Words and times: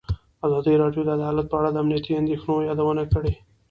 ازادي 0.45 0.73
راډیو 0.83 1.05
د 1.05 1.09
عدالت 1.17 1.45
په 1.49 1.55
اړه 1.59 1.69
د 1.71 1.77
امنیتي 1.83 2.11
اندېښنو 2.21 2.65
یادونه 2.69 3.03
کړې. 3.13 3.33